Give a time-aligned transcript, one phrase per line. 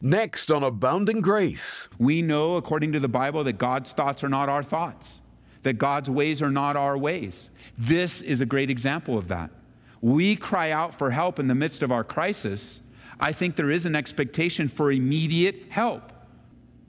[0.00, 1.88] Next on Abounding Grace.
[1.98, 5.20] We know, according to the Bible, that God's thoughts are not our thoughts,
[5.64, 7.50] that God's ways are not our ways.
[7.78, 9.50] This is a great example of that.
[10.00, 12.80] We cry out for help in the midst of our crisis.
[13.18, 16.12] I think there is an expectation for immediate help.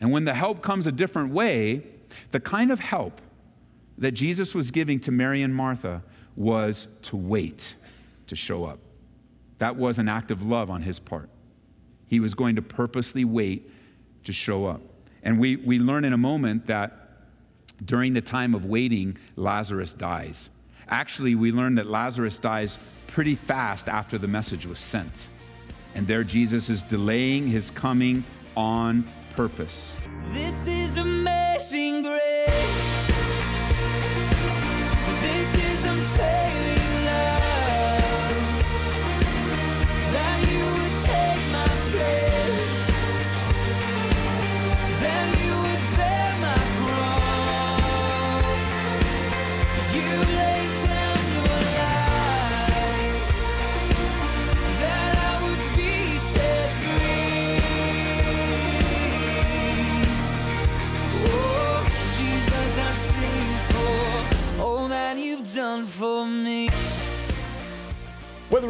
[0.01, 1.81] And when the help comes a different way,
[2.31, 3.21] the kind of help
[3.97, 6.03] that Jesus was giving to Mary and Martha
[6.35, 7.75] was to wait
[8.27, 8.77] to show up.
[9.57, 11.27] That was an act of love on his part.
[12.09, 13.71] He was going to purposely wait
[14.25, 14.81] to show up.
[15.23, 16.91] And we, we learn in a moment that
[17.85, 20.49] during the time of waiting, Lazarus dies.
[20.89, 22.77] Actually, we learn that Lazarus dies
[23.07, 25.27] pretty fast after the message was sent.
[25.95, 28.23] And there Jesus is delaying his coming
[28.57, 29.05] on
[29.35, 29.99] purpose.
[30.31, 31.78] This is amazing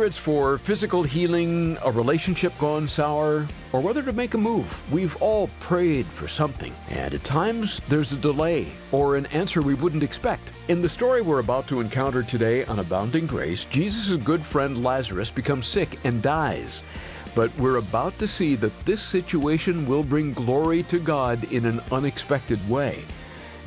[0.09, 5.15] it's for physical healing, a relationship gone sour, or whether to make a move, we've
[5.21, 6.73] all prayed for something.
[6.89, 10.51] And at times, there's a delay or an answer we wouldn't expect.
[10.67, 15.29] In the story we're about to encounter today on Abounding Grace, Jesus' good friend Lazarus
[15.29, 16.81] becomes sick and dies.
[17.35, 21.81] But we're about to see that this situation will bring glory to God in an
[21.91, 23.03] unexpected way.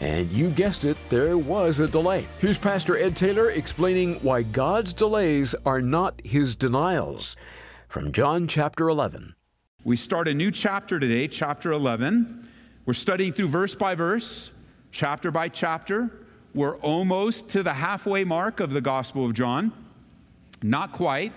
[0.00, 2.26] And you guessed it, there was a delay.
[2.40, 7.36] Here's Pastor Ed Taylor explaining why God's delays are not his denials.
[7.88, 9.34] From John chapter 11.
[9.84, 12.48] We start a new chapter today, chapter 11.
[12.86, 14.50] We're studying through verse by verse,
[14.92, 16.10] chapter by chapter.
[16.54, 19.72] We're almost to the halfway mark of the Gospel of John.
[20.62, 21.33] Not quite.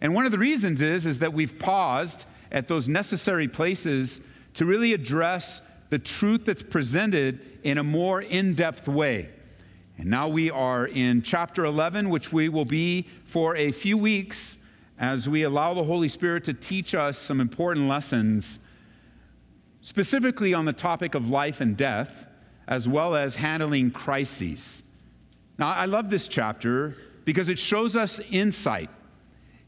[0.00, 4.20] And one of the reasons is, is that we've paused at those necessary places
[4.54, 5.62] to really address
[5.94, 9.28] the truth that's presented in a more in depth way.
[9.96, 14.58] And now we are in chapter 11, which we will be for a few weeks
[14.98, 18.58] as we allow the Holy Spirit to teach us some important lessons,
[19.82, 22.26] specifically on the topic of life and death,
[22.66, 24.82] as well as handling crises.
[25.60, 28.90] Now, I love this chapter because it shows us insight.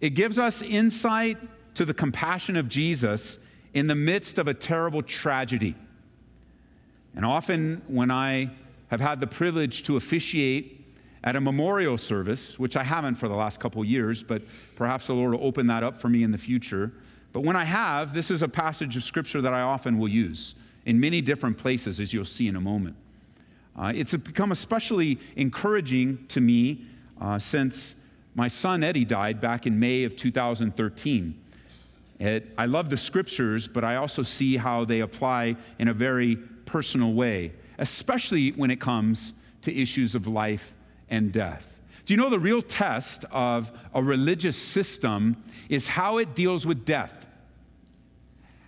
[0.01, 1.39] It gives us insight
[1.75, 3.39] to the compassion of Jesus
[3.75, 5.77] in the midst of a terrible tragedy.
[7.17, 8.51] And often, when I
[8.89, 10.85] have had the privilege to officiate
[11.25, 14.43] at a memorial service, which I haven't for the last couple years, but
[14.77, 16.93] perhaps the Lord will open that up for me in the future.
[17.33, 20.55] But when I have, this is a passage of scripture that I often will use
[20.85, 22.95] in many different places, as you'll see in a moment.
[23.77, 26.85] Uh, it's become especially encouraging to me
[27.21, 27.97] uh, since
[28.35, 31.43] my son Eddie died back in May of 2013.
[32.21, 36.39] It, I love the scriptures, but I also see how they apply in a very
[36.67, 40.73] personal way, especially when it comes to issues of life
[41.09, 41.65] and death.
[42.05, 45.37] Do you know the real test of a religious system
[45.69, 47.27] is how it deals with death?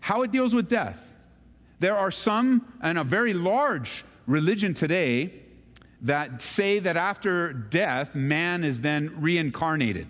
[0.00, 0.98] How it deals with death.
[1.78, 5.32] There are some, and a very large religion today,
[6.03, 10.06] that say that after death, man is then reincarnated.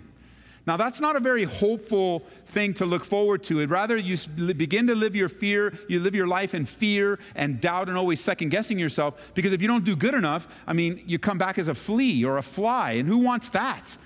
[0.69, 3.65] Now, that's not a very hopeful thing to look forward to.
[3.65, 4.15] Rather you
[4.53, 8.21] begin to live your fear, you live your life in fear and doubt and always
[8.21, 9.19] second guessing yourself.
[9.33, 12.23] Because if you don't do good enough, I mean, you come back as a flea
[12.23, 13.97] or a fly, and who wants that?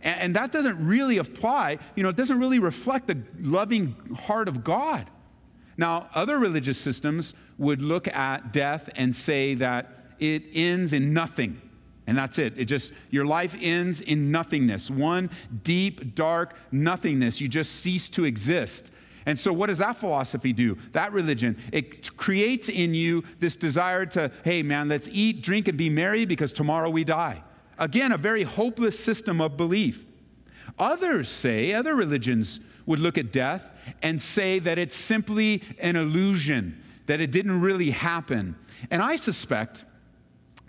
[0.00, 4.46] And, and that doesn't really apply, you know, it doesn't really reflect the loving heart
[4.46, 5.10] of God.
[5.76, 11.60] Now, other religious systems would look at death and say that it ends in nothing.
[12.06, 12.54] And that's it.
[12.58, 14.90] It just, your life ends in nothingness.
[14.90, 15.30] One
[15.62, 17.40] deep, dark nothingness.
[17.40, 18.90] You just cease to exist.
[19.26, 20.76] And so, what does that philosophy do?
[20.92, 25.78] That religion, it creates in you this desire to, hey, man, let's eat, drink, and
[25.78, 27.42] be merry because tomorrow we die.
[27.78, 30.04] Again, a very hopeless system of belief.
[30.78, 33.70] Others say, other religions would look at death
[34.02, 38.56] and say that it's simply an illusion, that it didn't really happen.
[38.90, 39.84] And I suspect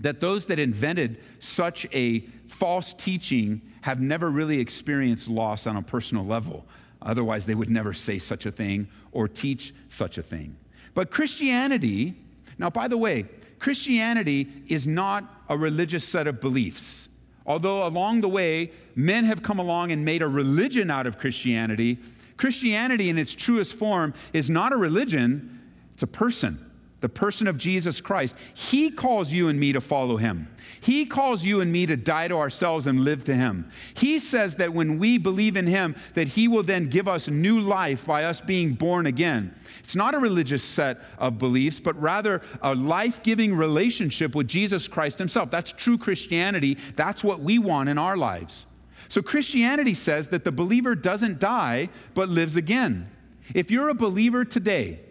[0.03, 5.81] that those that invented such a false teaching have never really experienced loss on a
[5.81, 6.65] personal level.
[7.01, 10.55] Otherwise, they would never say such a thing or teach such a thing.
[10.93, 12.15] But Christianity,
[12.57, 13.25] now, by the way,
[13.59, 17.07] Christianity is not a religious set of beliefs.
[17.45, 21.97] Although along the way, men have come along and made a religion out of Christianity,
[22.35, 25.61] Christianity, in its truest form, is not a religion,
[25.93, 26.59] it's a person
[27.03, 28.33] the person of Jesus Christ.
[28.53, 30.47] He calls you and me to follow him.
[30.79, 33.69] He calls you and me to die to ourselves and live to him.
[33.93, 37.59] He says that when we believe in him that he will then give us new
[37.59, 39.53] life by us being born again.
[39.79, 45.19] It's not a religious set of beliefs, but rather a life-giving relationship with Jesus Christ
[45.19, 45.51] himself.
[45.51, 46.77] That's true Christianity.
[46.95, 48.65] That's what we want in our lives.
[49.09, 53.11] So Christianity says that the believer doesn't die but lives again.
[53.53, 55.01] If you're a believer today,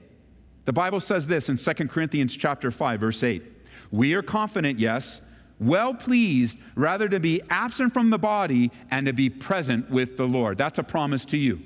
[0.65, 3.43] the Bible says this in 2 Corinthians chapter 5 verse 8.
[3.91, 5.21] We are confident, yes,
[5.61, 10.27] well pleased rather to be absent from the body and to be present with the
[10.27, 10.59] Lord.
[10.59, 11.61] That's a promise to you.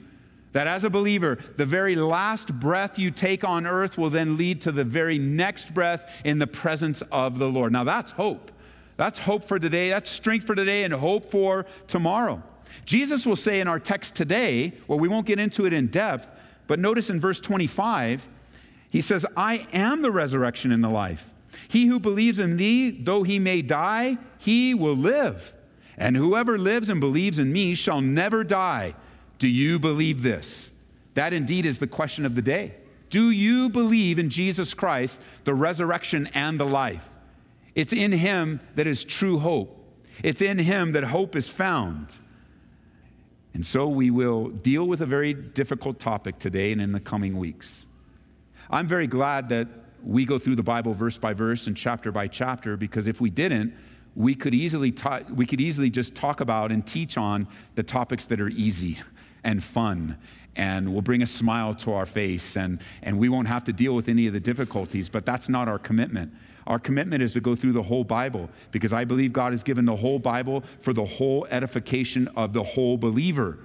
[0.53, 4.61] That as a believer, the very last breath you take on earth will then lead
[4.63, 7.73] to the very next breath in the presence of the Lord.
[7.73, 8.51] Now that's hope.
[8.97, 9.91] That's hope for today.
[9.91, 12.43] That's strength for today and hope for tomorrow.
[12.85, 16.29] Jesus will say in our text today, well, we won't get into it in depth,
[16.67, 18.27] but notice in verse 25,
[18.91, 21.23] he says, I am the resurrection and the life.
[21.69, 25.53] He who believes in me, though he may die, he will live.
[25.97, 28.95] And whoever lives and believes in me shall never die.
[29.39, 30.71] Do you believe this?
[31.15, 32.75] That indeed is the question of the day.
[33.09, 37.05] Do you believe in Jesus Christ, the resurrection and the life?
[37.75, 39.73] It's in him that is true hope.
[40.23, 42.09] It's in him that hope is found.
[43.55, 47.39] And so we will deal with a very difficult topic today and in the coming
[47.39, 47.86] weeks.
[48.71, 49.69] I'm very glad that
[50.03, 53.31] we go through the Bible verse by verse and chapter by chapter because if we
[53.31, 53.75] didn't,
[54.15, 58.27] we could easily ta- we could easily just talk about and teach on the topics
[58.27, 58.99] that are easy
[59.45, 60.17] and fun
[60.57, 63.95] and will bring a smile to our face and, and we won't have to deal
[63.95, 66.33] with any of the difficulties but that's not our commitment.
[66.67, 69.85] Our commitment is to go through the whole bible because i believe god has given
[69.85, 73.59] the whole bible for the whole edification of the whole believer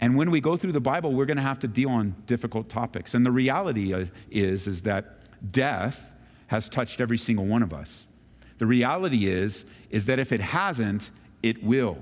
[0.00, 2.68] and when we go through the Bible, we're going to have to deal on difficult
[2.68, 3.14] topics.
[3.14, 5.16] And the reality uh, is, is that
[5.52, 6.12] death
[6.48, 8.06] has touched every single one of us.
[8.58, 11.10] The reality is, is that if it hasn't,
[11.42, 11.98] it will.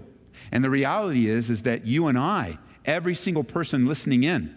[0.52, 4.54] And the reality is, is that you and I, every single person listening in,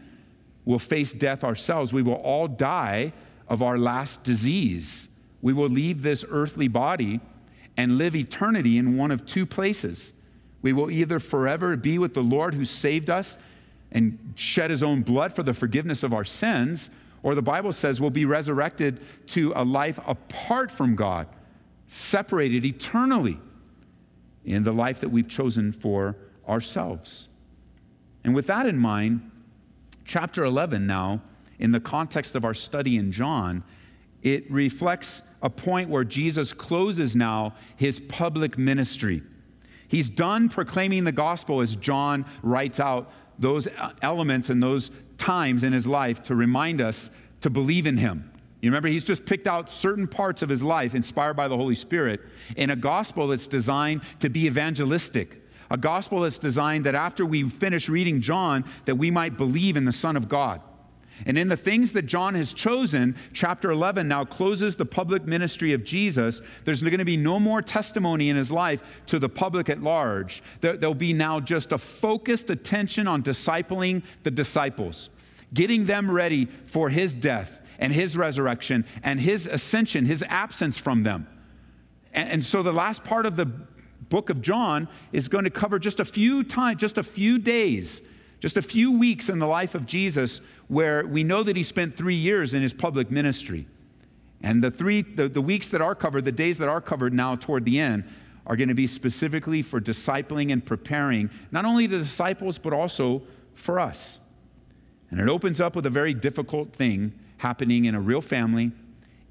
[0.66, 1.94] will face death ourselves.
[1.94, 3.14] We will all die
[3.48, 5.10] of our last disease.
[5.42, 7.20] We will leave this earthly body
[7.78, 10.14] and live eternity in one of two places
[10.62, 13.38] we will either forever be with the Lord who saved us
[13.92, 16.90] and shed his own blood for the forgiveness of our sins,
[17.24, 21.28] or the Bible says we'll be resurrected to a life apart from God,
[21.90, 23.38] separated eternally
[24.46, 26.16] in the life that we've chosen for
[26.48, 27.28] ourselves.
[28.24, 29.32] And with that in mind,
[30.06, 31.22] chapter 11 now,
[31.60, 33.64] in the context of our study in John,
[34.24, 39.22] it reflects a point where Jesus closes now his public ministry.
[39.88, 45.64] He's done proclaiming the gospel as John writes out those uh, elements and those times
[45.64, 47.12] in his life to remind us
[47.42, 48.32] to believe in him.
[48.62, 51.76] You remember, he's just picked out certain parts of his life inspired by the Holy
[51.76, 52.22] Spirit
[52.56, 57.50] in a gospel that's designed to be evangelistic, a gospel that's designed that after we
[57.50, 60.62] finish reading John, that we might believe in the Son of God.
[61.26, 65.74] And in the things that John has chosen, chapter 11 now closes the public ministry
[65.74, 66.42] of Jesus.
[66.64, 70.44] There's going to be no more testimony in his life to the public at large.
[70.62, 75.10] There'll be now just a focused attention on discipling the disciples,
[75.54, 81.04] getting them ready for his death and his resurrection and his ascension, his absence from
[81.04, 81.28] them.
[82.14, 86.00] And, so the last part of the book of John is going to cover just
[86.00, 88.02] a few times, just a few days
[88.40, 91.96] just a few weeks in the life of Jesus where we know that he spent
[91.96, 93.68] three years in his public ministry.
[94.42, 97.36] And the three, the, the weeks that are covered, the days that are covered now
[97.36, 98.04] toward the end,
[98.46, 103.22] are going to be specifically for discipling and preparing not only the disciples, but also
[103.56, 104.20] for us.
[105.10, 108.72] And it opens up with a very difficult thing happening in a real family,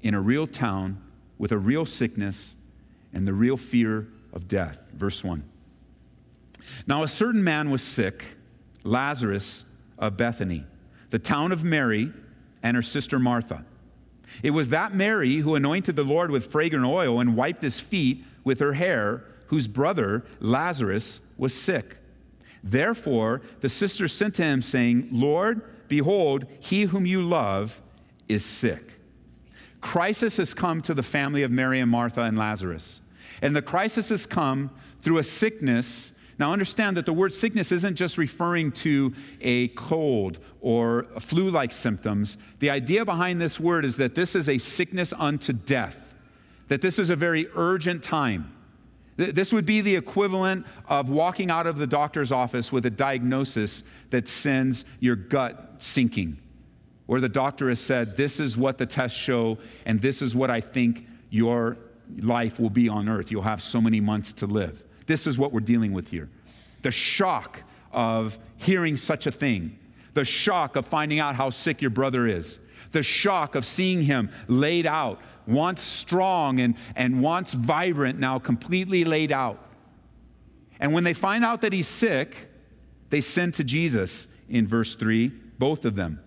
[0.03, 1.01] in a real town,
[1.37, 2.55] with a real sickness,
[3.13, 4.79] and the real fear of death.
[4.93, 5.43] Verse 1.
[6.85, 8.36] Now, a certain man was sick
[8.87, 9.65] Lazarus
[9.99, 10.63] of Bethany,
[11.09, 12.11] the town of Mary
[12.63, 13.63] and her sister Martha.
[14.43, 18.23] It was that Mary who anointed the Lord with fragrant oil and wiped his feet
[18.43, 21.97] with her hair, whose brother Lazarus was sick.
[22.63, 27.79] Therefore, the sisters sent to him, saying, Lord, behold, he whom you love
[28.27, 28.93] is sick.
[29.79, 32.99] Crisis has come to the family of Mary and Martha and Lazarus.
[33.41, 34.69] And the crisis has come
[35.01, 40.37] through a sickness now, understand that the word sickness isn't just referring to a cold
[40.61, 42.37] or flu like symptoms.
[42.59, 46.13] The idea behind this word is that this is a sickness unto death,
[46.67, 48.53] that this is a very urgent time,
[49.17, 53.81] This would be the equivalent of walking out of the doctor's office with a diagnosis
[54.11, 56.37] that sends your gut sinking,
[57.07, 60.51] where the doctor has said, This is what the tests show, and this is what
[60.51, 61.77] I think your
[62.19, 63.31] life will be on earth.
[63.31, 64.83] You'll have so many months to live.
[65.07, 66.29] This is what we're dealing with here.
[66.83, 69.77] The shock of hearing such a thing,
[70.13, 72.59] the shock of finding out how sick your brother is,
[72.91, 79.03] the shock of seeing him laid out, once strong and, and once vibrant, now completely
[79.03, 79.63] laid out.
[80.79, 82.49] And when they find out that he's sick,
[83.09, 86.19] they send to Jesus in verse 3, both of them.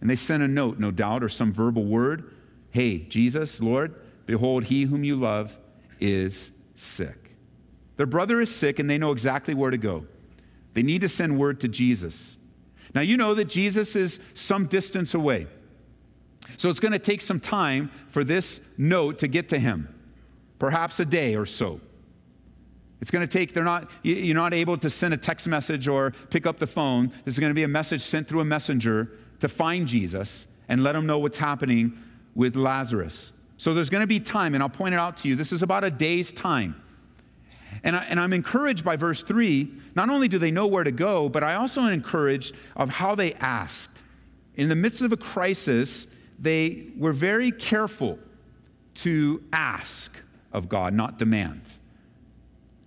[0.00, 2.32] And they send a note, no doubt, or some verbal word.
[2.70, 3.94] Hey, Jesus, Lord,
[4.26, 5.52] behold, he whom you love
[6.00, 7.27] is sick.
[7.98, 10.06] Their brother is sick, and they know exactly where to go.
[10.72, 12.36] They need to send word to Jesus.
[12.94, 15.46] Now, you know that Jesus is some distance away.
[16.56, 19.92] So it's going to take some time for this note to get to him,
[20.58, 21.80] perhaps a day or so.
[23.00, 25.88] It's going to take, they're not, you- you're not able to send a text message
[25.88, 27.08] or pick up the phone.
[27.24, 30.82] This is going to be a message sent through a messenger to find Jesus and
[30.82, 31.92] let him know what's happening
[32.34, 33.32] with Lazarus.
[33.56, 35.34] So there's going to be time, and I'll point it out to you.
[35.34, 36.80] This is about a day's time.
[37.84, 39.70] And, I, and I'm encouraged by verse 3.
[39.94, 43.14] Not only do they know where to go, but I also am encouraged of how
[43.14, 44.02] they asked.
[44.56, 46.08] In the midst of a crisis,
[46.38, 48.18] they were very careful
[48.94, 50.12] to ask
[50.52, 51.62] of God, not demand.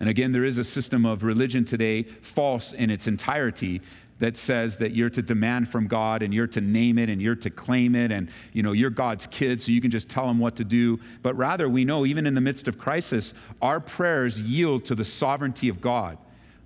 [0.01, 3.81] And again, there is a system of religion today, false in its entirety,
[4.17, 7.35] that says that you're to demand from God and you're to name it and you're
[7.35, 10.39] to claim it and you know you're God's kid so you can just tell him
[10.39, 10.99] what to do.
[11.21, 15.05] But rather we know even in the midst of crisis, our prayers yield to the
[15.05, 16.17] sovereignty of God.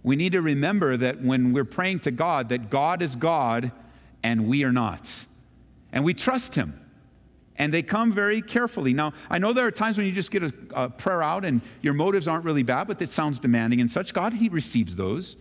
[0.03, 3.69] We need to remember that when we're praying to God that God is God
[4.23, 5.25] and we are not.
[5.91, 6.79] And we trust him
[7.57, 8.93] and they come very carefully.
[8.93, 11.61] Now, I know there are times when you just get a, a, prayer out and
[11.81, 14.13] your motives aren't really bad, but it sounds demanding and such.
[14.13, 15.37] God, He receives those.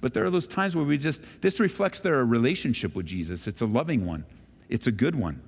[0.00, 3.46] But there are those times where we just, this reflects their relationship with Jesus.
[3.46, 4.24] It's a loving one,
[4.68, 5.40] it's a good one.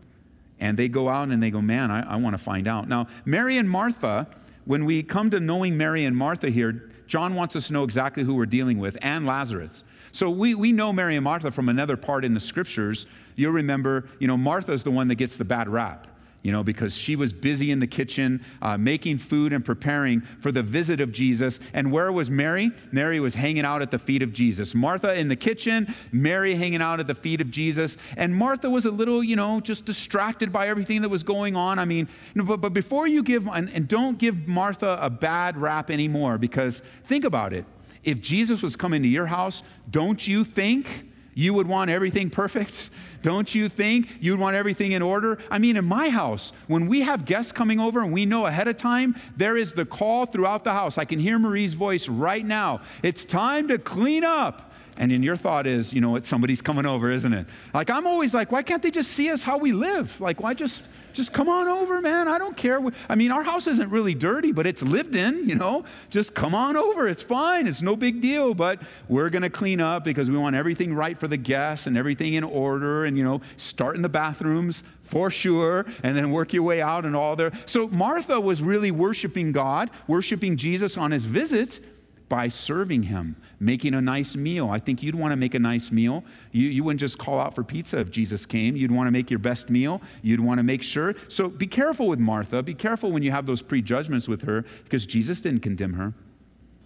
[0.61, 2.89] And they go out and they go, man, I, I want to find out.
[2.89, 4.29] Now, Mary and Martha,
[4.65, 8.23] when we come to knowing Mary and Martha here, John wants us to know exactly
[8.23, 9.83] who we're dealing with and Lazarus.
[10.15, 13.07] So we, we know Mary and Martha from another part in the scriptures.
[13.35, 16.07] You'll remember, you know, Martha's the one that gets the bad rap,
[16.43, 20.53] you know, because she was busy in the kitchen uh, making food and preparing for
[20.53, 21.59] the visit of Jesus.
[21.73, 22.71] And where was Mary?
[22.93, 24.73] Mary was hanging out at the feet of Jesus.
[24.73, 27.97] Martha in the kitchen, Mary hanging out at the feet of Jesus.
[28.17, 31.81] And Martha was a little, you know, just distracted by everything that was going on.
[31.81, 35.91] I mean, but, but before you give, and, and don't give Martha a bad rap
[35.91, 37.65] anymore, because think about it
[38.05, 42.91] if Jesus was coming to your house, don't you think you would want everything perfect?
[43.23, 45.39] Don't you think you'd want everything in order?
[45.51, 48.69] I mean, in my house, when we have guests coming over and we know ahead
[48.69, 50.99] of time, there is the call throughout the house.
[50.99, 52.83] I can hear Marie's voice right now.
[53.03, 54.71] It's time to clean up.
[54.97, 57.47] And in your thought is, you know what, somebody's coming over, isn't it?
[57.73, 60.21] Like I'm always like, why can't they just see us how we live?
[60.21, 62.29] Like, why just just come on over, man?
[62.29, 62.81] I don't care.
[63.09, 65.85] I mean, our house isn't really dirty, but it's lived in, you know?
[66.11, 67.09] Just come on over.
[67.09, 67.69] It's fine.
[67.69, 71.17] It's no big deal, but we're going to clean up because we want everything right
[71.17, 75.31] for the guests and everything in order and, you know, start in the bathrooms for
[75.31, 77.53] sure and then work your way out and all there.
[77.67, 81.81] So Martha was really worshiping God, worshiping Jesus on his visit
[82.29, 84.71] by serving him, making a nice meal.
[84.71, 86.25] I think you'd want to make a nice meal.
[86.53, 88.77] You, you wouldn't just call out for pizza if Jesus came.
[88.77, 90.01] You'd want to make your best meal.
[90.23, 91.15] You'd want to make sure.
[91.29, 92.63] So be careful with Martha.
[92.63, 96.15] Be careful when you have those prejudgments with her because Jesus didn't condemn her.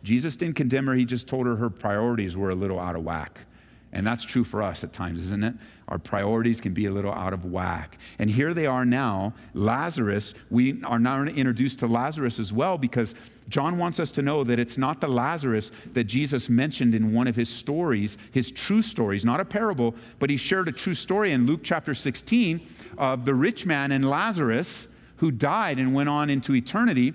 [0.03, 0.95] Jesus didn't condemn her.
[0.95, 3.41] He just told her her priorities were a little out of whack.
[3.93, 5.55] And that's true for us at times, isn't it?
[5.89, 7.99] Our priorities can be a little out of whack.
[8.19, 9.33] And here they are now.
[9.55, 13.15] Lazarus, we are now introduced to Lazarus as well because
[13.49, 17.27] John wants us to know that it's not the Lazarus that Jesus mentioned in one
[17.27, 21.33] of his stories, his true stories, not a parable, but he shared a true story
[21.33, 22.61] in Luke chapter 16
[22.99, 27.15] of the rich man and Lazarus who died and went on into eternity.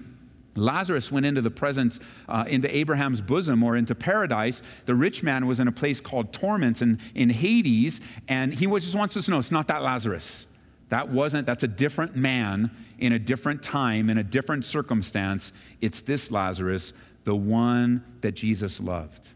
[0.55, 4.61] Lazarus went into the presence, uh, into Abraham's bosom or into paradise.
[4.85, 8.95] The rich man was in a place called torments and in Hades, and he just
[8.95, 10.45] wants us to know it's not that Lazarus.
[10.89, 12.69] That wasn't, that's a different man
[12.99, 15.51] in a different time, in a different circumstance.
[15.81, 16.93] It's this Lazarus,
[17.23, 19.27] the one that Jesus loved,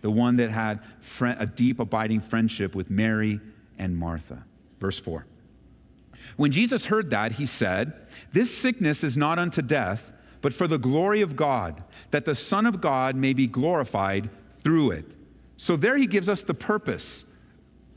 [0.00, 0.80] the one that had
[1.20, 3.38] a deep, abiding friendship with Mary
[3.78, 4.42] and Martha.
[4.80, 5.26] Verse 4.
[6.36, 7.92] When Jesus heard that, he said,
[8.32, 12.66] This sickness is not unto death but for the glory of God, that the Son
[12.66, 14.30] of God may be glorified
[14.62, 15.04] through it.
[15.56, 17.24] So there he gives us the purpose.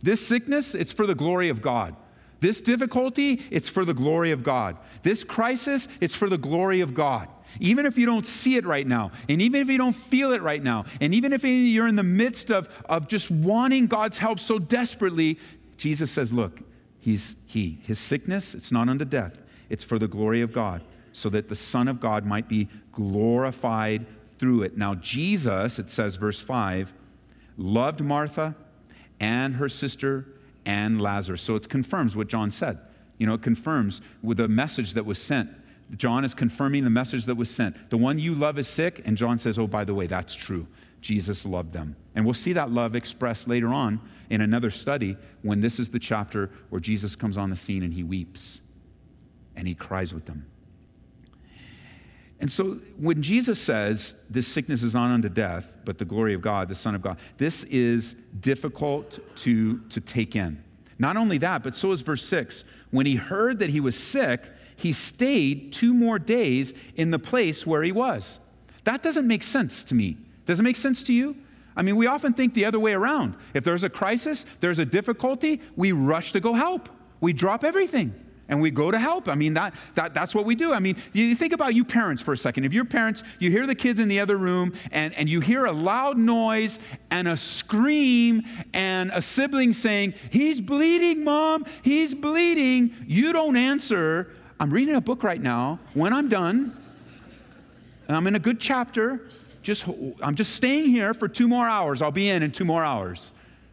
[0.01, 1.95] This sickness, it's for the glory of God.
[2.39, 4.77] This difficulty, it's for the glory of God.
[5.03, 7.27] This crisis, it's for the glory of God.
[7.59, 10.41] Even if you don't see it right now, and even if you don't feel it
[10.41, 14.39] right now, and even if you're in the midst of, of just wanting God's help
[14.39, 15.37] so desperately,
[15.77, 16.61] Jesus says, Look,
[16.99, 17.77] he's he.
[17.83, 19.37] His sickness, it's not unto death,
[19.69, 20.81] it's for the glory of God,
[21.13, 24.05] so that the Son of God might be glorified
[24.39, 24.77] through it.
[24.77, 26.91] Now, Jesus, it says, verse 5,
[27.57, 28.55] loved Martha
[29.19, 30.25] and her sister
[30.65, 31.41] and Lazarus.
[31.41, 32.79] So it confirms what John said.
[33.17, 35.49] You know, it confirms with the message that was sent.
[35.97, 37.89] John is confirming the message that was sent.
[37.89, 40.65] The one you love is sick, and John says, Oh, by the way, that's true.
[41.01, 41.95] Jesus loved them.
[42.15, 43.99] And we'll see that love expressed later on
[44.29, 47.93] in another study when this is the chapter where Jesus comes on the scene and
[47.93, 48.61] he weeps
[49.55, 50.45] and he cries with them.
[52.41, 56.41] And so when Jesus says, This sickness is on unto death, but the glory of
[56.41, 60.61] God, the Son of God, this is difficult to, to take in.
[60.97, 62.63] Not only that, but so is verse 6.
[62.89, 67.65] When he heard that he was sick, he stayed two more days in the place
[67.65, 68.39] where he was.
[68.83, 70.17] That doesn't make sense to me.
[70.47, 71.35] Does it make sense to you?
[71.75, 73.35] I mean, we often think the other way around.
[73.53, 76.89] If there's a crisis, there's a difficulty, we rush to go help.
[77.21, 78.13] We drop everything
[78.51, 79.29] and we go to help.
[79.29, 80.73] I mean, that, that, that's what we do.
[80.73, 82.65] I mean, you think about you parents for a second.
[82.65, 85.65] If your parents, you hear the kids in the other room and, and you hear
[85.65, 86.77] a loud noise
[87.11, 88.43] and a scream
[88.73, 92.93] and a sibling saying, He's bleeding, mom, he's bleeding.
[93.07, 94.33] You don't answer.
[94.59, 95.79] I'm reading a book right now.
[95.93, 96.77] When I'm done,
[98.09, 99.29] I'm in a good chapter.
[99.63, 99.85] Just,
[100.21, 102.01] I'm just staying here for two more hours.
[102.01, 103.31] I'll be in in two more hours.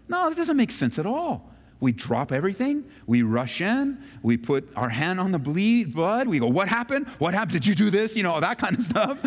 [0.09, 1.53] No, that doesn't make sense at all.
[1.81, 2.85] We drop everything.
[3.07, 3.99] We rush in.
[4.23, 6.27] We put our hand on the bleed blood.
[6.27, 7.07] We go, What happened?
[7.19, 7.53] What happened?
[7.53, 8.17] Did you do this?
[8.17, 9.23] You know, all that kind of stuff.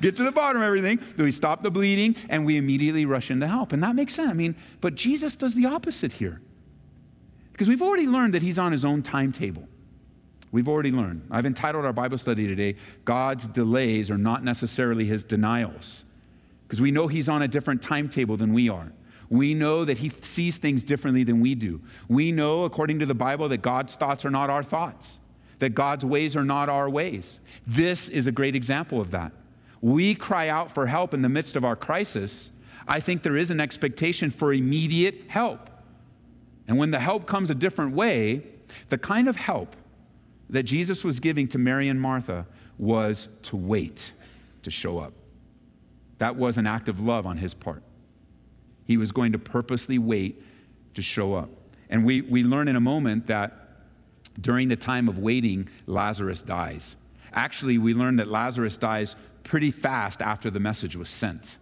[0.00, 0.98] Get to the bottom of everything.
[1.16, 3.72] Then we stop the bleeding and we immediately rush in to help.
[3.72, 4.30] And that makes sense.
[4.30, 6.40] I mean, but Jesus does the opposite here.
[7.52, 9.68] Because we've already learned that he's on his own timetable.
[10.50, 11.28] We've already learned.
[11.30, 16.04] I've entitled our Bible study today, God's delays are not necessarily his denials.
[16.66, 18.90] Because we know he's on a different timetable than we are.
[19.30, 21.80] We know that he sees things differently than we do.
[22.08, 25.20] We know, according to the Bible, that God's thoughts are not our thoughts,
[25.60, 27.38] that God's ways are not our ways.
[27.66, 29.32] This is a great example of that.
[29.82, 32.50] We cry out for help in the midst of our crisis.
[32.88, 35.70] I think there is an expectation for immediate help.
[36.66, 38.42] And when the help comes a different way,
[38.88, 39.76] the kind of help
[40.50, 42.44] that Jesus was giving to Mary and Martha
[42.78, 44.12] was to wait
[44.64, 45.12] to show up.
[46.18, 47.82] That was an act of love on his part.
[48.90, 50.42] He was going to purposely wait
[50.94, 51.48] to show up.
[51.90, 53.52] And we, we learn in a moment that
[54.40, 56.96] during the time of waiting, Lazarus dies.
[57.32, 61.58] Actually, we learn that Lazarus dies pretty fast after the message was sent.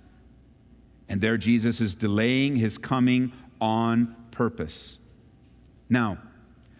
[1.10, 4.96] And there, Jesus is delaying his coming on purpose.
[5.90, 6.16] Now,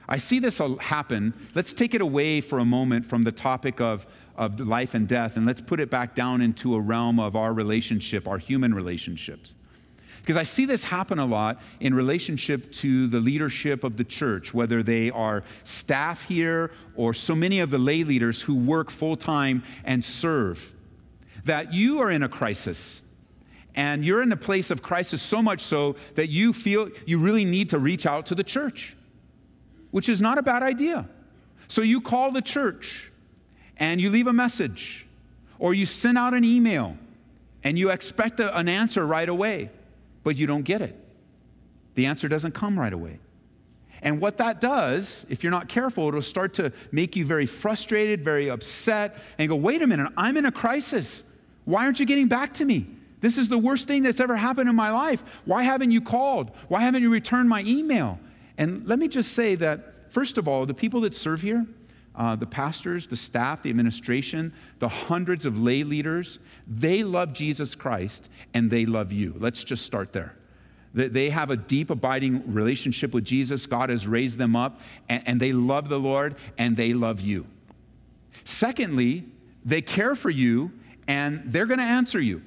[0.09, 1.35] I see this happen.
[1.55, 5.37] Let's take it away for a moment from the topic of, of life and death,
[5.37, 9.53] and let's put it back down into a realm of our relationship, our human relationships.
[10.21, 14.53] Because I see this happen a lot in relationship to the leadership of the church,
[14.53, 19.17] whether they are staff here or so many of the lay leaders who work full
[19.17, 20.61] time and serve.
[21.45, 23.03] That you are in a crisis
[23.75, 27.45] and you're in a place of crisis so much so that you feel you really
[27.45, 28.97] need to reach out to the church,
[29.93, 31.09] which is not a bad idea.
[31.69, 33.11] So you call the church
[33.77, 35.07] and you leave a message
[35.59, 36.97] or you send out an email
[37.63, 39.71] and you expect a, an answer right away
[40.29, 40.95] but you don't get it.
[41.95, 43.19] The answer doesn't come right away.
[44.03, 48.23] And what that does, if you're not careful, it'll start to make you very frustrated,
[48.23, 51.25] very upset, and go, wait a minute, I'm in a crisis.
[51.65, 52.87] Why aren't you getting back to me?
[53.23, 55.23] This is the worst thing that's ever happened in my life.
[55.47, 56.51] Why haven't you called?
[56.69, 58.21] Why haven't you returned my email?
[58.59, 61.67] And let me just say that, first of all, the people that serve here,
[62.19, 67.75] uh, the pastors, the staff, the administration, the hundreds of lay leaders, they love Jesus
[67.75, 69.35] Christ and they love you.
[69.39, 70.35] Let's just start there.
[70.95, 73.67] They have a deep, abiding relationship with Jesus.
[73.67, 77.47] God has raised them up, and, and they love the Lord and they love you.
[78.45, 79.25] Secondly,
[79.65, 80.73] they care for you
[81.07, 82.43] and they're going to answer you.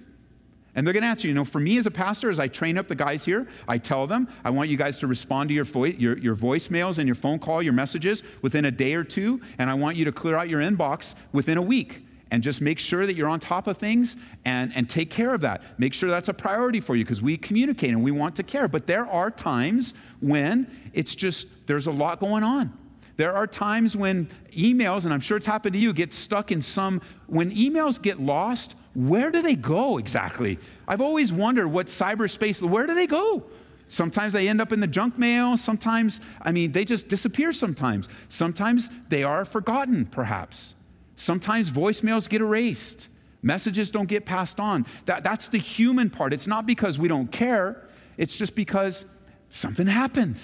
[0.75, 2.77] And they're going to answer, you know, for me as a pastor, as I train
[2.77, 5.65] up the guys here, I tell them, I want you guys to respond to your,
[5.65, 9.41] vo- your, your voicemails and your phone call, your messages within a day or two.
[9.57, 12.79] And I want you to clear out your inbox within a week and just make
[12.79, 15.61] sure that you're on top of things and, and take care of that.
[15.77, 18.69] Make sure that's a priority for you because we communicate and we want to care.
[18.69, 22.77] But there are times when it's just, there's a lot going on.
[23.17, 26.61] There are times when emails, and I'm sure it's happened to you, get stuck in
[26.61, 30.59] some, when emails get lost, where do they go exactly?
[30.87, 33.43] I've always wondered what cyberspace, where do they go?
[33.87, 35.57] Sometimes they end up in the junk mail.
[35.57, 38.07] Sometimes, I mean, they just disappear sometimes.
[38.29, 40.75] Sometimes they are forgotten, perhaps.
[41.17, 43.09] Sometimes voicemails get erased.
[43.43, 44.85] Messages don't get passed on.
[45.05, 46.31] That, that's the human part.
[46.31, 47.83] It's not because we don't care,
[48.17, 49.05] it's just because
[49.49, 50.41] something happened.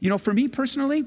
[0.00, 1.04] You know, for me personally,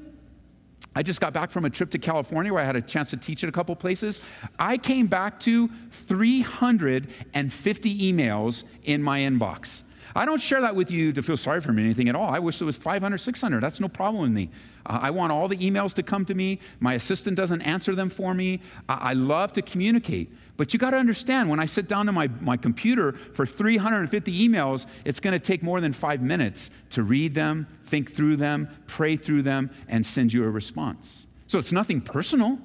[0.98, 3.16] I just got back from a trip to California where I had a chance to
[3.16, 4.20] teach at a couple places.
[4.58, 5.70] I came back to
[6.08, 9.84] 350 emails in my inbox.
[10.14, 12.28] I don't share that with you to feel sorry for me or anything at all.
[12.28, 13.60] I wish it was 500, 600.
[13.62, 14.50] That's no problem with me.
[14.86, 16.60] Uh, I want all the emails to come to me.
[16.80, 18.60] My assistant doesn't answer them for me.
[18.88, 20.32] I, I love to communicate.
[20.56, 24.48] But you got to understand when I sit down to my, my computer for 350
[24.48, 28.68] emails, it's going to take more than five minutes to read them, think through them,
[28.86, 31.26] pray through them, and send you a response.
[31.46, 32.58] So it's nothing personal.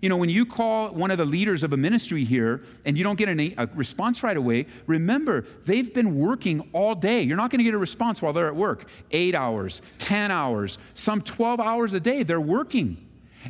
[0.00, 3.02] You know, when you call one of the leaders of a ministry here and you
[3.02, 7.22] don't get an, a response right away, remember, they've been working all day.
[7.22, 8.88] You're not going to get a response while they're at work.
[9.10, 12.96] Eight hours, 10 hours, some 12 hours a day, they're working.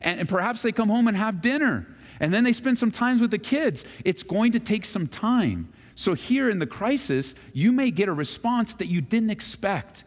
[0.00, 1.86] And, and perhaps they come home and have dinner.
[2.20, 3.84] And then they spend some time with the kids.
[4.04, 5.70] It's going to take some time.
[5.94, 10.04] So, here in the crisis, you may get a response that you didn't expect,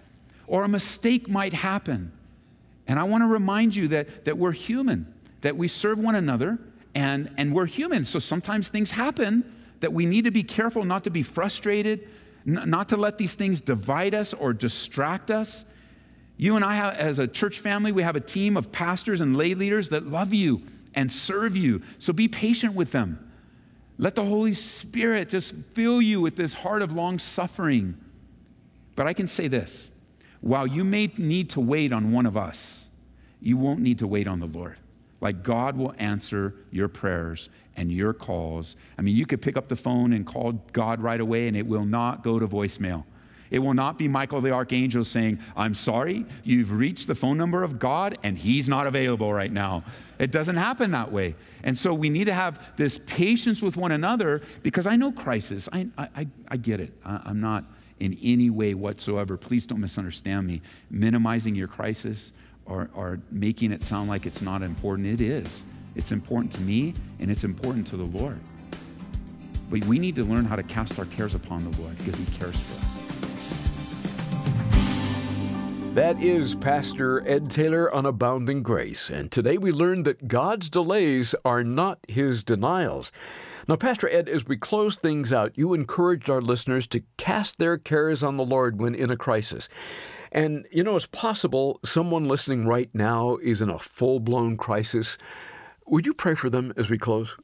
[0.47, 2.11] or a mistake might happen.
[2.87, 6.57] And I want to remind you that, that we're human that we serve one another
[6.95, 8.03] and, and we're human.
[8.03, 9.43] So sometimes things happen
[9.79, 12.07] that we need to be careful not to be frustrated,
[12.47, 15.65] n- not to let these things divide us or distract us.
[16.37, 19.35] You and I, have, as a church family, we have a team of pastors and
[19.35, 20.61] lay leaders that love you
[20.95, 21.81] and serve you.
[21.99, 23.31] So be patient with them.
[23.97, 27.95] Let the Holy Spirit just fill you with this heart of long suffering.
[28.95, 29.91] But I can say this
[30.41, 32.87] while you may need to wait on one of us,
[33.41, 34.77] you won't need to wait on the Lord.
[35.21, 38.75] Like God will answer your prayers and your calls.
[38.97, 41.65] I mean, you could pick up the phone and call God right away, and it
[41.65, 43.05] will not go to voicemail.
[43.51, 47.63] It will not be Michael the archangel saying, I'm sorry, you've reached the phone number
[47.63, 49.83] of God and he's not available right now.
[50.19, 51.35] It doesn't happen that way.
[51.65, 55.67] And so we need to have this patience with one another because I know crisis.
[55.73, 56.93] I, I, I get it.
[57.03, 57.65] I, I'm not
[57.99, 62.33] in any way whatsoever, please don't misunderstand me, minimizing your crisis
[62.71, 65.07] or, or making it sound like it's not important.
[65.07, 65.63] It is.
[65.95, 68.39] It's important to me and it's important to the Lord.
[69.69, 72.25] But we need to learn how to cast our cares upon the Lord because He
[72.37, 72.91] cares for us.
[75.93, 81.35] That is Pastor Ed Taylor on Abounding Grace, and today we learned that God's delays
[81.43, 83.11] are not His denials.
[83.67, 87.77] Now, Pastor Ed, as we close things out, you encouraged our listeners to cast their
[87.77, 89.67] cares on the Lord when in a crisis.
[90.31, 95.17] And, you know, it's possible someone listening right now is in a full blown crisis.
[95.87, 97.35] Would you pray for them as we close?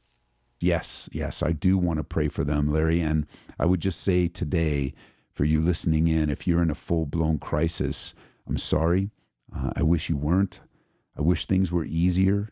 [0.60, 3.00] Yes, yes, I do want to pray for them, Larry.
[3.00, 3.26] And
[3.58, 4.94] I would just say today,
[5.32, 8.14] for you listening in, if you're in a full blown crisis,
[8.46, 9.10] I'm sorry.
[9.54, 10.60] Uh, I wish you weren't.
[11.16, 12.48] I wish things were easier.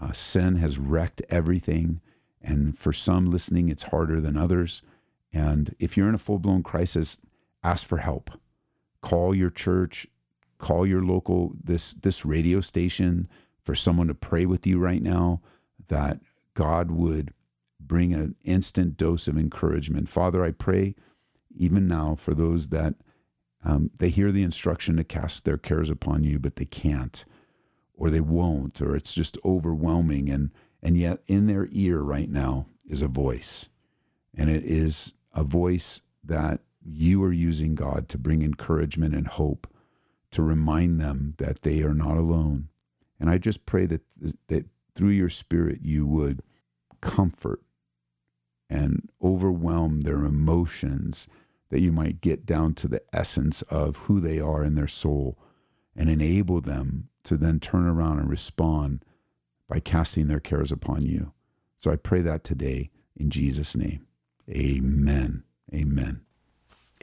[0.00, 2.00] Uh, sin has wrecked everything.
[2.40, 4.82] And for some listening, it's harder than others.
[5.32, 7.18] And if you're in a full blown crisis,
[7.62, 8.30] ask for help
[9.02, 10.06] call your church,
[10.58, 13.28] call your local this this radio station
[13.62, 15.40] for someone to pray with you right now
[15.88, 16.20] that
[16.54, 17.34] God would
[17.78, 20.08] bring an instant dose of encouragement.
[20.08, 20.94] Father, I pray
[21.54, 22.94] even now for those that
[23.64, 27.24] um, they hear the instruction to cast their cares upon you, but they can't,
[27.94, 30.28] or they won't, or it's just overwhelming.
[30.28, 30.50] And,
[30.82, 33.68] and yet, in their ear right now is a voice,
[34.34, 39.66] and it is a voice that you are using God to bring encouragement and hope,
[40.30, 42.68] to remind them that they are not alone.
[43.20, 44.02] And I just pray that,
[44.48, 46.42] that through your spirit, you would
[47.00, 47.60] comfort
[48.68, 51.28] and overwhelm their emotions,
[51.70, 55.38] that you might get down to the essence of who they are in their soul
[55.94, 59.04] and enable them to then turn around and respond
[59.68, 61.32] by casting their cares upon you.
[61.78, 64.06] So I pray that today in Jesus' name.
[64.50, 65.44] Amen.
[65.72, 66.22] Amen.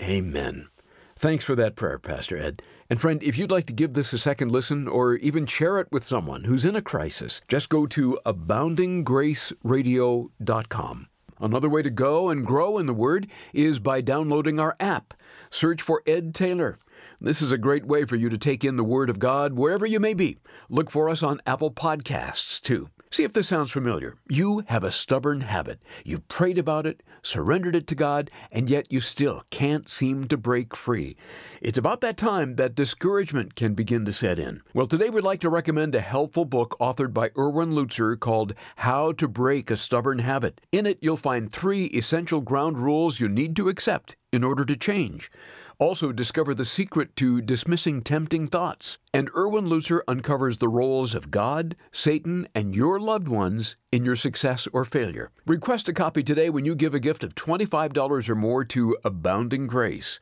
[0.02, 0.68] Amen.
[1.16, 2.62] Thanks for that prayer, Pastor Ed.
[2.90, 5.92] And friend, if you'd like to give this a second listen or even share it
[5.92, 11.08] with someone who's in a crisis, just go to aboundinggraceradio.com.
[11.42, 15.14] Another way to go and grow in the Word is by downloading our app.
[15.52, 16.78] Search for Ed Taylor.
[17.22, 19.86] This is a great way for you to take in the Word of God wherever
[19.86, 20.38] you may be.
[20.70, 22.90] Look for us on Apple Podcasts, too.
[23.12, 24.16] See if this sounds familiar.
[24.30, 25.80] You have a stubborn habit.
[26.06, 30.38] You've prayed about it, surrendered it to God, and yet you still can't seem to
[30.38, 31.16] break free.
[31.62, 34.62] It's about that time that discouragement can begin to set in.
[34.74, 39.12] Well, today we'd like to recommend a helpful book authored by Erwin Lutzer called How
[39.14, 40.62] to Break a Stubborn Habit.
[40.72, 44.76] In it, you'll find three essential ground rules you need to accept in order to
[44.76, 45.32] change.
[45.80, 48.98] Also, discover the secret to dismissing tempting thoughts.
[49.14, 54.18] And Erwin Lutzer uncovers the roles of God, Satan, and your loved ones in your
[54.18, 55.32] success or failure.
[55.48, 59.68] Request a copy today when you give a gift of $25 or more to Abounding
[59.68, 60.20] Grace.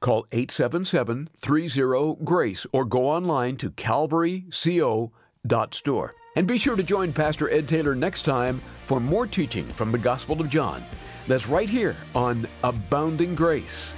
[0.00, 6.14] Call 877 30 GRACE or go online to calvaryco.store.
[6.36, 9.98] And be sure to join Pastor Ed Taylor next time for more teaching from the
[9.98, 10.82] Gospel of John.
[11.26, 13.97] That's right here on Abounding Grace.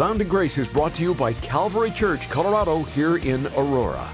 [0.00, 4.10] Abounding Grace is brought to you by Calvary Church, Colorado, here in Aurora.